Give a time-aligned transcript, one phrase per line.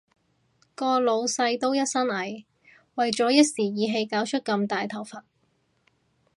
[0.73, 2.45] 個老闆都一身蟻，
[2.95, 5.21] 為咗一時意氣搞出咁大頭佛